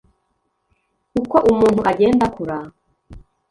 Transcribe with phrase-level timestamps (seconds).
[1.21, 2.57] uko umuntu agenda akura